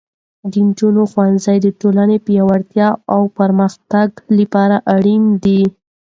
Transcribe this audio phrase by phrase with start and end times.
[0.51, 5.61] د نجونو ښوونځی د ټولنې پیاوړتیا او پرمختګ لپاره اړین دی.